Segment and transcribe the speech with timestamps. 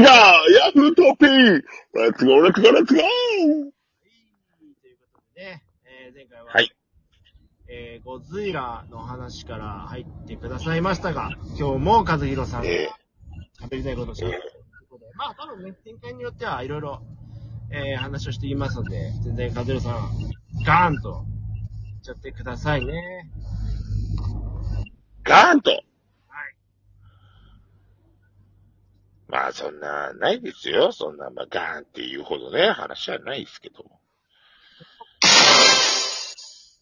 [0.00, 0.10] ないか
[0.64, 1.62] ヤフートピー
[1.94, 4.74] レッツゴーレッツゴーレッツゴーはい。
[4.82, 6.72] ということでね、えー前回は、はい。
[7.70, 12.88] えー、ゴズイラの話から入ってくださいましたが、今日も和弘さんがえ
[13.60, 17.02] 喋りたいことをしゃべるということで、まあ多分ね、展開によってはいろいろ、
[17.70, 20.10] えー、話をしていますので、全然和弘さん、
[20.64, 21.24] ガーンと、
[21.96, 23.30] いっちゃってくださいね。
[25.24, 25.70] ガーンと。
[25.70, 25.82] はい。
[29.28, 30.90] まあそんな、ないですよ。
[30.90, 33.84] そんな、まあガーンっていうほどね、話はないですけど。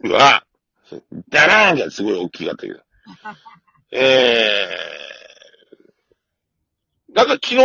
[0.04, 0.44] うわ
[1.28, 2.80] ダラーンがすごい大きかったけど。
[3.90, 7.56] えー、なんか昨日、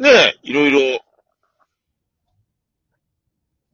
[0.00, 1.04] ね、いろいろ、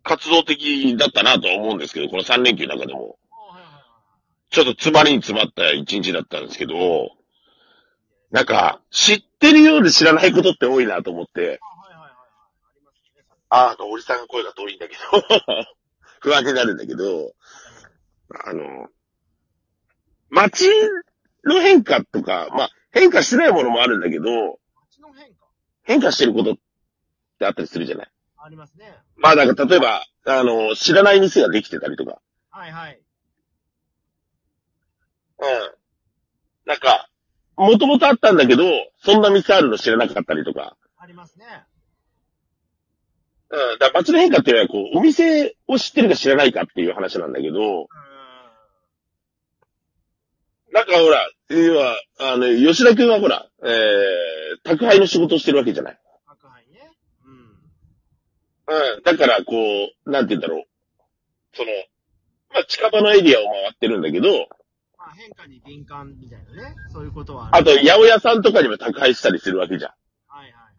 [0.02, 3.16] 活動的だったなとは思うんですけど、この3連休の中でも、
[4.51, 7.13] ちょっと詰まりに詰まった一日だったんですけど、
[8.30, 12.12] なんか、知ってるようで知らないことって多いなと思って、はいはいはいはい。
[13.51, 13.57] あ。
[13.71, 15.01] ああ、おじさんが声が遠いんだけど、
[16.21, 17.32] 不安になるんだけど、
[18.45, 18.88] あの、
[20.29, 20.68] 街
[21.45, 25.46] の変化とか、まあ、変化してないものもあるんだけど、街の変化？
[25.83, 26.57] 変化してることっ
[27.40, 28.10] てあったりするじゃない？
[28.37, 28.96] ありますね。
[29.16, 33.01] まあ、なんか例えば、あの、知らない店ができてたりとか、はいはい。
[35.38, 35.74] うん。
[36.66, 36.99] なんか、
[37.66, 38.65] もともとあったんだけど、
[39.03, 41.45] そんな店あるの知らなかったりとか、ありますね。
[43.51, 43.79] うん。
[43.79, 47.87] だから街の変化っていうのは、こう、お店を知ってるか知らないかっていう話なんだけど、うーん。
[50.73, 53.71] なんかほら、要は、あの、吉田くんはほら、えー、
[54.63, 55.99] 宅配の仕事をしてるわけじゃない。
[56.27, 56.93] 白杯ね。
[57.27, 58.95] うん。
[58.97, 59.02] うん。
[59.02, 59.55] だから、こ
[60.07, 60.65] う、なんて言うんだろう。
[61.55, 61.71] その、
[62.55, 64.37] まあ、近場のエリアを回ってるんだけど、ま
[65.11, 66.75] あ変化に敏感みたいなね。
[66.93, 69.91] そういうことはあと、る八百屋さんとかにも宅配したりするわけじゃん。
[70.28, 70.72] はいはいはい。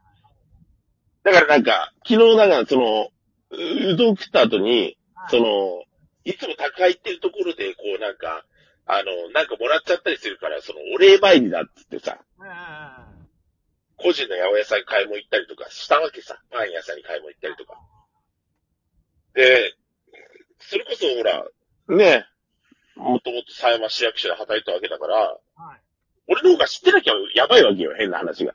[1.23, 3.09] だからなんか、昨日なんか、その、
[3.51, 5.83] ううどん食った後に、はいその、
[6.23, 8.45] いつも宅配ってるところで、こうなんか、
[8.85, 12.19] あの、なんかもらっちゃったりするから、その、お礼参りだっつってさ、
[13.97, 16.41] 個人の八百屋さんに買い物行ったりとかしたわけさ。
[16.49, 17.79] パン屋さんに買い物行ったりとか。
[19.35, 19.75] で、
[20.59, 21.45] それこそほら、
[21.97, 22.25] ね、
[22.95, 25.15] もともと狭山市役所で働いたわけだから、
[25.55, 25.81] はい。
[26.27, 28.53] 俺の方が知ってなきゃやばいわけよ、変な話が。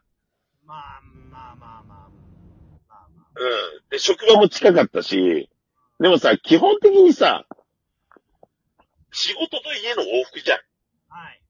[0.64, 2.08] まあまあまあまあ。
[2.88, 3.32] まあまあ。
[3.34, 3.88] うん。
[3.90, 5.50] で、職場も近かったし、
[6.00, 7.46] でもさ、基本的にさ、
[9.12, 10.58] 仕事と家の往復じゃん。
[11.08, 11.40] はい。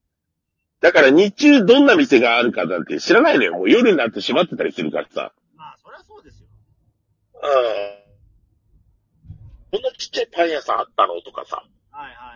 [0.81, 3.55] だから日中どんな店があるかなんて知らないのよ。
[3.55, 5.33] もう夜になって閉まってたりするからさ。
[5.57, 6.49] まあ、そりゃそうですよ。
[7.35, 8.07] うん。
[9.73, 11.65] こんなちっちゃいパン屋さんあったのとかさ。
[11.91, 12.36] はいはいはいは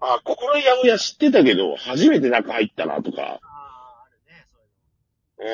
[0.00, 3.22] あ、ここの八百屋知ってたけど、初めて中入ったなとか。
[3.22, 4.58] ああ、あるね、そ
[5.40, 5.50] ういう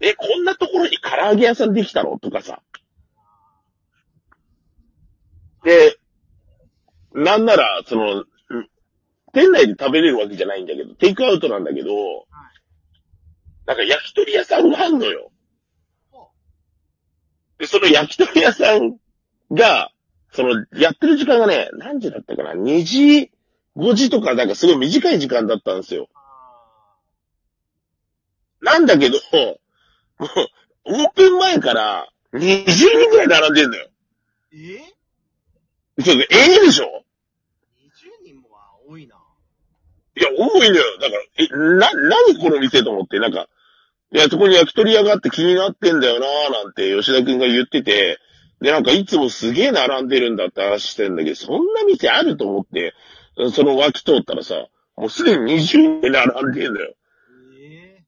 [0.00, 0.08] うん。
[0.08, 2.18] え、こんなところに唐揚げ屋さんできたの？
[2.18, 2.62] とかさ。
[5.64, 5.96] で、
[7.14, 8.26] なんなら、その、うん
[9.32, 11.90] 店内で食べれるわけじゃないんだけど、テイクアウトなんだけど、
[13.66, 15.30] なんか焼き鳥屋さんがあんのよ。
[16.10, 16.30] ほ
[17.58, 18.96] で、その焼き鳥屋さん
[19.52, 19.90] が、
[20.32, 23.30] その、やってる時間がね、何時だったかな ?2 時、
[23.76, 26.08] 5時とかなんかすごい短い時間だったんですよ。
[26.14, 26.96] あ
[28.62, 29.58] なんだけど、も
[30.20, 30.26] う、
[30.84, 33.88] オープン前から20人くらい並んでんのよ。
[34.54, 34.76] ー
[35.98, 36.02] え？
[36.02, 36.26] ちょっと、え
[36.62, 37.04] えでしょ
[38.22, 39.16] ?20 人もは多いな。
[40.16, 40.82] いや、多いのよ。
[40.98, 41.48] だから、え、
[41.78, 43.48] な、何この店と思って、なんか、
[44.12, 48.18] いや、そこに焼き鳥屋があって気になってんだよなーなんて吉田くんが言ってて、
[48.60, 52.94] で、なんかいつもすげえ並んでるんだって話してんだけど、そんな店あると思って、
[53.52, 54.66] その脇通ったらさ、
[54.96, 56.94] もうすでに20人並んでんだよ。
[57.60, 58.02] え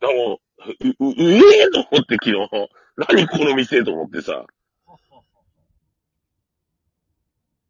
[0.00, 4.46] だからもう、う、う、うええと思って昨日、何この店と思ってさ、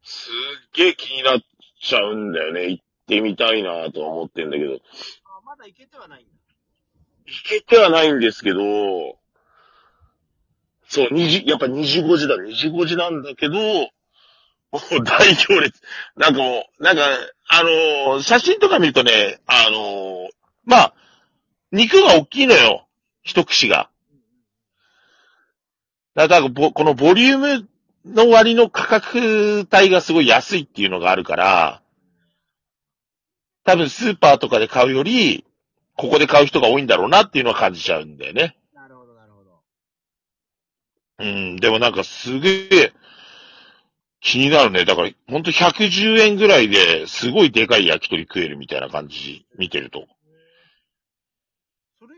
[0.03, 1.39] すっげえ気になっ
[1.81, 2.69] ちゃうんだよね。
[2.69, 4.75] 行ってみたいなとは思ってんだけど。
[4.75, 4.77] あ
[5.43, 6.31] まだ行けてはないんだ。
[7.25, 8.59] 行けてはないんですけど、
[10.87, 13.55] そう、2時、やっぱ2時5時だ、2時5時なんだけど、
[14.71, 15.81] も う大行列。
[16.15, 17.03] なんかもう、なんか、
[17.49, 20.29] あのー写真とか見るとね、あのー
[20.65, 20.93] まあ、
[21.71, 22.87] 肉が大きいのよ。
[23.23, 23.89] 一串が。
[26.15, 27.69] だからぼ、このボリューム
[28.05, 31.81] の割の価格帯がすごい安いっていうのがあるから、
[33.63, 35.45] 多分スーパーとかで買うより、
[35.95, 38.57] ここで買う人が多いんだろうなっていうのは感じちゃうんだよね。
[38.73, 39.61] なるほど、なるほど。
[41.19, 42.93] うん、でもなんかすげえ
[44.27, 44.83] 気になるね。
[44.83, 50.05] だから、ほんと110円ぐらいですごいでかい焼き鳥食えるみたいな感じ、見てると。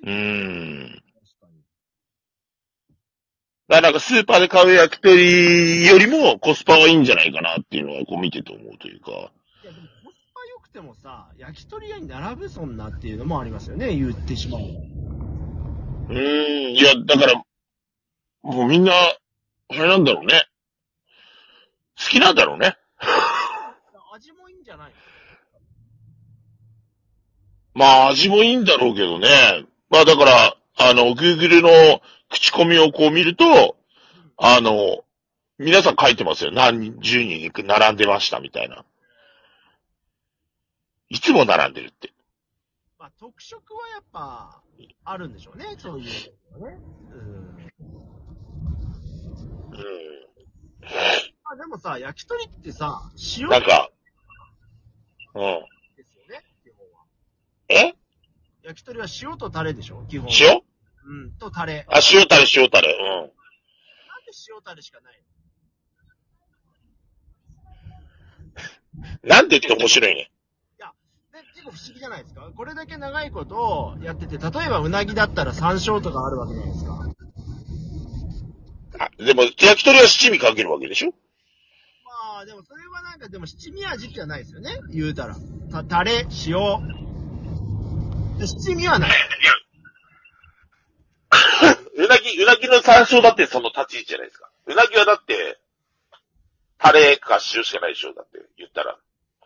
[0.03, 1.03] うーん。
[3.67, 9.11] からなんかスーパーで買う焼き鳥よりもコスパはいいんじゃないかなっていうのはこう見てて思うというか。
[9.11, 14.61] いや、でもコスパ良くてもさ、焼き鳥屋に並ぶそんなっていうのもありますよね、言ってしまう。
[14.61, 17.35] うーん、いや、だから、
[18.41, 20.48] もうみんな、あれなんだろうね。
[21.99, 22.77] 好きなんだろうね。
[24.13, 24.93] 味もいいんじゃない
[27.73, 29.65] まあ、味もいいんだろうけどね。
[29.89, 33.77] まあ、だから、あの、Google の口コミをこう見ると、
[34.37, 35.03] あの、
[35.57, 36.51] 皆さん書いてますよ。
[36.51, 38.85] 何十人並んでましたみたいな。
[41.09, 42.13] いつも並んでるって。
[42.97, 44.61] まあ、特色はやっぱ、
[45.03, 46.11] あるんでしょうね、そういうね。
[47.11, 47.71] うん。
[49.71, 53.49] うあ、でもさ、焼き鳥ってさ、塩ん。
[53.49, 53.89] なんか、
[55.33, 55.41] うん。
[55.97, 57.05] ですよね、基本は。
[57.69, 57.95] え？
[58.61, 60.33] 焼き鳥は塩とタレでしょ、基本は。
[60.39, 60.61] 塩？
[61.05, 61.87] うん、とタレ。
[61.89, 62.91] あ、塩タレ、塩タレ。
[62.91, 63.05] うん。
[63.05, 63.33] なんで
[64.47, 65.19] 塩タレしかない
[69.23, 69.29] の？
[69.29, 70.29] なんでって面白いね。
[71.31, 72.51] で、結構不思議じゃないですか？
[72.55, 77.05] これだけ長いことやってて、例えばうなぎだったら山椒とかあるわけじゃないですか。
[78.99, 81.13] あ、でも、焼き鳥は七味かけるわけでしょ？
[82.39, 85.35] まあ、でもそれはなんか、でも七味味じゃないですよね言うたら。
[85.73, 86.55] た、タレ、塩。
[88.37, 89.09] で七味はない。
[91.97, 94.49] うなぎ、うなぎの山椒だってその立ち位置じゃないですか。
[94.67, 95.59] うなぎはだって、
[96.77, 98.97] タレか塩しかないでしょだって、言ったら。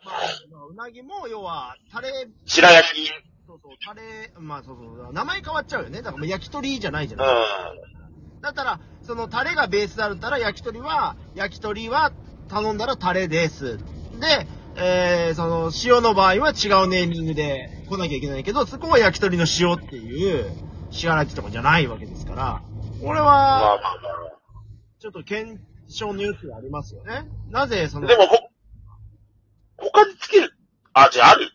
[0.04, 0.14] まあ、
[0.52, 3.08] まあうなぎも、要は、タレ、白焼き。
[3.44, 5.98] そうそう、タレ、まあそうそう、名前変わっちゃうよね。
[5.98, 8.38] だからもう焼き鳥じゃないじゃうない。
[8.38, 8.40] ん。
[8.40, 12.12] だったら、そのタレがベースだったら、焼き鳥は、焼き鳥は
[12.54, 13.78] 頼んだらタレです。
[14.20, 14.46] で、
[14.76, 20.52] えー、その、塩の場合は違うネーミングで来なきゃいけないけど、そこは焼き鳥の塩っていう、
[20.92, 22.62] 支払きとかじゃないわけですから、
[23.02, 23.80] これまあは、
[25.00, 27.28] ちょっと検証の余地がありますよね。
[27.50, 28.00] なぜ、そあ。
[28.00, 28.36] の、でも、ほ、
[29.76, 30.52] 他につける
[30.92, 31.50] 味ある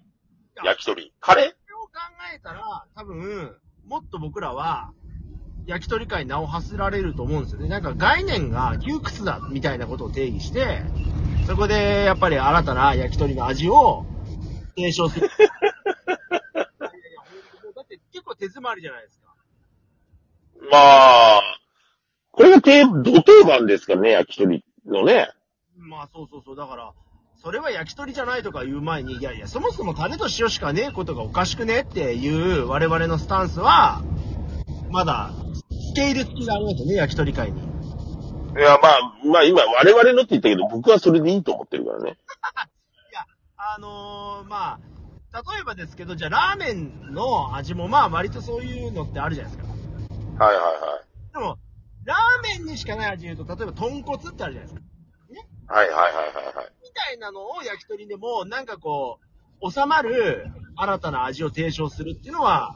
[0.66, 1.14] 焼き鳥。
[1.22, 1.46] カレー？
[1.46, 1.92] それを考
[2.36, 3.56] えたら、多分、
[3.86, 4.92] もっと僕らは、
[5.70, 7.68] 焼き鳥界に名を馳せられると思うんですよね。
[7.68, 10.82] なんか概念が窮屈だみたいなことを定義して、
[11.46, 14.04] そこでやっぱり新たな焼き鳥の味を
[14.76, 15.28] 提唱する。
[15.28, 15.50] いやいや
[17.62, 19.28] 本当だって結構手詰まりじゃないですか。
[20.72, 20.78] ま
[21.38, 21.42] あ、
[22.32, 25.30] これが定、土定番ですからね、焼き鳥のね。
[25.78, 26.56] まあそうそうそう。
[26.56, 26.94] だから、
[27.44, 34.02] それは焼き鳥じゃないとか言う前に、いやいや、そもそもタレと塩しかねえことがおかしくねっていう我々のスタンスは、
[34.90, 35.32] まだ、
[35.90, 37.60] スケール付きがありますよね、焼き鳥界に。
[37.60, 37.64] い
[38.62, 42.18] や、まあ、まあ今、我々のって言ったけど、僕はそれでいいと思ってるからね。
[43.58, 44.80] あのー、まあ、
[45.34, 49.64] 例えばですけど、じゃあラーメンの味もまあ割とそういうのってあるじゃないです
[50.38, 50.46] か。
[50.46, 51.02] はいはいは
[51.32, 51.34] い。
[51.34, 51.58] でも、
[52.06, 54.82] ラーメンにしかない味言うと、例えば豚骨ってあるじゃないですか。
[55.74, 56.72] はいはいはいはいはい。
[56.82, 59.20] みたいなのを焼き鳥でも、なんかこ
[59.62, 62.76] う、収まる新たな味を提唱するっていうのは、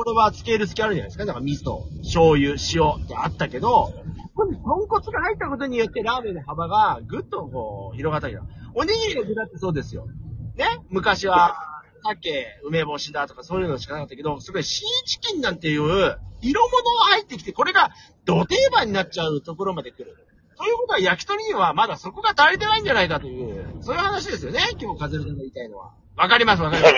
[0.00, 1.26] これはスケール付きあるじゃないですか。
[1.26, 3.92] だから味噌、醤油、塩ってあったけど、
[4.34, 8.40] これ豚骨が入ったことによってラーメンの幅がぐっとこう、広がったけど、
[8.74, 10.06] おにぎりの具だってそうですよ。
[10.56, 10.64] ね？
[10.88, 15.82] 昔は、鮭、梅干しだとかそういうのしかなかったけど、すごいシーチキンなんていう、
[16.40, 17.90] 色物が入ってきて、これが
[18.24, 20.16] 土定番になっちゃうところまで来る。
[20.56, 25.92] ということは焼き鳥にはまだそこが足りてないんじゃないかという、そういう話ですよね、今日カズルさんが言いたいのは。
[26.16, 26.94] わかります、わかります。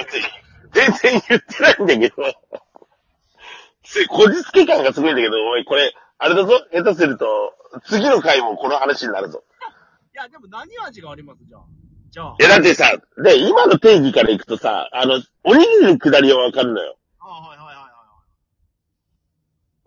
[0.73, 2.62] 全然言ってないんだけど。
[3.82, 7.26] つい、こじつけ感がすごいんだけど、おい、これ、あれだぞ下手すると、
[7.84, 9.42] 次の回もこの話になるぞ。
[10.14, 11.44] いや、でも何味があります？
[11.44, 11.62] じゃあ。
[12.10, 12.36] じゃあ。
[12.38, 16.96] いや、だってさ、で、今の定義からいくとさ、あの、おにぎりのくだりはわかるのよ。
[17.18, 17.82] あはいはいはいは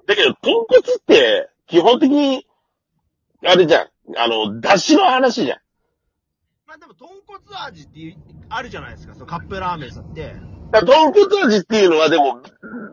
[0.03, 0.07] い。
[0.07, 2.45] だけど、豚骨って、基本的に、
[3.45, 3.87] あれじゃん。
[4.17, 5.59] あの、出汁の話じゃん。
[6.65, 8.17] まあでも、豚骨味っていう
[8.49, 10.35] あるじゃないですか、そのカップラーメンさんって。
[10.75, 12.41] だから豚骨味っていうのはでも、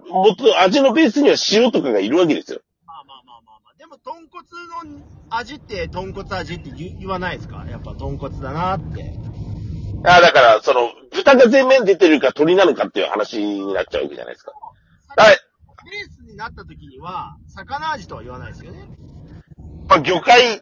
[0.08, 2.60] もっと味のベースには塩とかがいるわけですよ。
[2.86, 3.74] まあまあまあまあまあ。
[3.76, 7.66] でも、豚骨の味って、豚骨味って言言わないですか？
[7.68, 9.16] やっぱ豚骨だなって。
[10.04, 14.52] あだから、その、豚が全面出てるか鳥なのかっていう話になっちゃうわけじゃないですか。
[15.16, 15.36] はい。
[15.84, 18.86] ベースになった時には、魚味とは言わないですよね。
[19.88, 20.60] まあ、魚介っ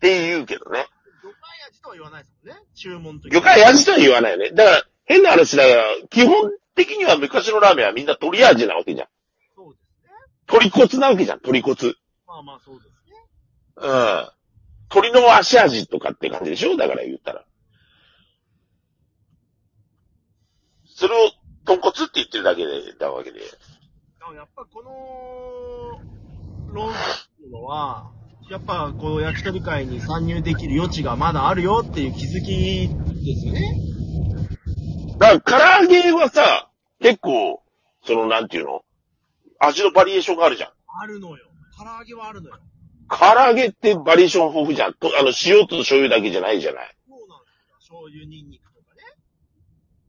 [0.00, 0.86] て言うけどね。
[1.22, 1.38] 魚介
[1.70, 2.62] 味とは言わないですもんね。
[2.74, 4.50] 注文と魚介味とは言わないよね。
[4.50, 9.08] だから、変な話だから、基本的には昔のラーメンはみんな鳥味なわけじゃん。
[9.54, 10.10] そうですね。
[10.46, 11.76] 鳥骨なわけじゃん、鳥骨。
[12.26, 13.16] まあまあそうですね。
[13.76, 14.28] うん。
[14.88, 16.76] 鳥の足味とかって感じでしょ？
[16.76, 17.44] だから言ったら。
[20.96, 21.30] それを
[21.64, 23.40] 豚骨って言ってるだけで、だわけで。
[23.40, 28.10] やっぱこの論っていうのは、
[28.50, 33.74] やっぱ、こう、焼き鳥会に参入できる余地がまだあるよっていう気づきですよね。
[35.18, 37.62] だから、唐揚げはさ、結構、
[38.04, 38.84] その、なんていうの？
[39.58, 40.70] 味のバリエーションがあるじゃん。
[41.00, 41.44] あるのよ。
[41.78, 42.56] 唐揚げはあるのよ。
[43.08, 44.94] 唐揚げってバリエーション豊富じゃん。
[44.94, 46.96] とあの、塩と醤油だけじゃないじゃない。
[47.08, 47.96] そうなんですよ。
[48.00, 49.02] 醤油、ニンニクとかね。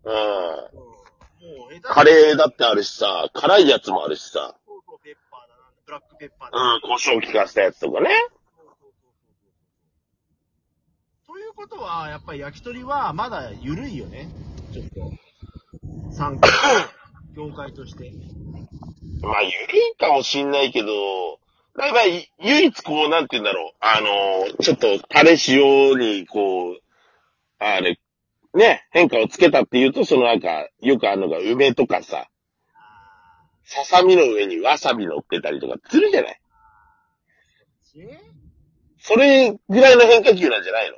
[0.04, 0.14] うん。
[0.14, 1.60] うん。
[1.60, 4.56] もう、下手カレーだってあるしさ、辛いやつもあるしさ。
[4.66, 8.10] そうそう、ペッパーだなブラックペッパーだうん、胡椒効かせたやつとかね。
[8.10, 8.92] そうそうそう
[11.28, 14.28] そうということは、やっぱり焼き鳥はまだ緩いよね。
[14.76, 16.14] ちょっと。
[16.14, 16.50] 参加。
[17.36, 18.12] 業界として。
[19.22, 19.54] まあ、ゆる
[19.94, 20.90] いかもしんないけど、
[21.78, 23.74] だいばい唯一こう、なんて言うんだろう。
[23.80, 26.80] あのーちょっと、タレ塩に、こう、
[27.60, 28.00] あれ、
[28.54, 32.28] ね、変化をつけたっていうと、そのなんか、よくあるのが梅とかさ、
[32.74, 36.40] あささみの上にわさび乗ってたりとかするじゃない？
[37.98, 38.20] ーえ？
[39.00, 40.98] それぐらいの変化球なんじゃないの？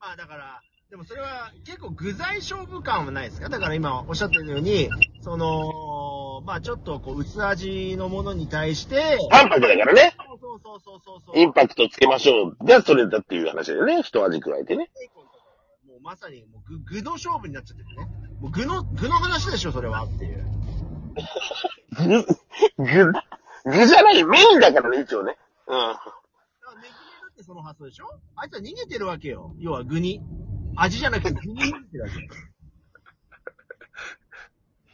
[0.00, 0.60] まあだから、
[0.92, 3.48] でもそれは結構具材勝負感はないですか？
[3.48, 4.90] だから今おっしゃってるように、
[5.22, 10.14] その、まあちょっとこう薄味のものに対して、淡白だからね。
[10.18, 11.38] そうそうそうそうそう。
[11.38, 12.56] インパクトつけましょう。
[12.66, 14.02] じゃあそれだっていう話だよね。
[14.02, 14.90] 一味加えてね。
[15.88, 18.06] もうまさにもう具具の勝負になっちゃってるね。
[18.42, 20.44] もう具の、具の話でしょ、それはっていう。
[22.76, 23.12] 具、具、
[23.64, 25.38] 具じゃない、メインだからね、一応ね。
[25.68, 25.74] うん。
[25.78, 26.22] だか
[26.66, 26.98] らネギだ
[27.32, 28.04] ってその発想でしょ？
[28.36, 29.54] あいつは逃げてるわけよ。
[29.58, 30.20] 要は具に。
[30.76, 32.14] 味じゃなくて具に逃げてるわけ。
[32.14, 32.28] い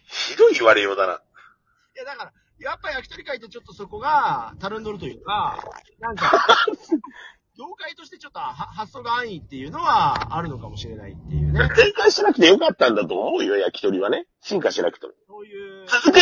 [0.09, 1.23] ひどい言われようだな。
[1.99, 5.59] やだから、やっぱ焼き鳥界ってちょっとそこが、たるんどるというか、
[6.01, 6.57] なんか、
[7.59, 11.69] 業界としてちょっとは発想が安易っていうのはあるのかもしれないっていうね。
[11.75, 14.27] 展開しなくてよかったんだと思うよ、焼き鳥はね。
[14.41, 15.13] 進化しなくても。
[15.27, 16.21] そういう、続く、